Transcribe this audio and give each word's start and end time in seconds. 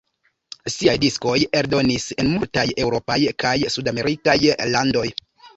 Siaj 0.75 0.95
diskoj 1.03 1.33
eldonis 1.59 2.07
en 2.23 2.31
multaj 2.37 2.65
eŭropaj 2.87 3.21
kaj 3.45 3.55
sudamerikaj 3.77 4.39
landoj. 4.77 5.07